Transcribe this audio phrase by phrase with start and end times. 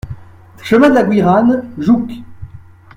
[0.63, 2.23] Chemin de la Gouiranne, Jouques